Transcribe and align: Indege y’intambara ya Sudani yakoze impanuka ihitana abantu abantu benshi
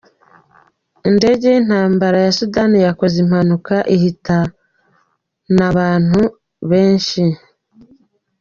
Indege 1.09 1.45
y’intambara 1.53 2.17
ya 2.25 2.31
Sudani 2.37 2.77
yakoze 2.87 3.15
impanuka 3.25 3.75
ihitana 3.95 4.47
abantu 5.71 6.19
abantu 6.21 6.21
benshi 6.69 7.21